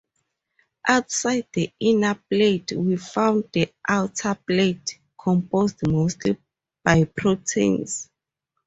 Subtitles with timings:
[0.87, 6.37] Outside the inner plate we find the outer plate, composed mostly
[6.83, 8.09] by proteins.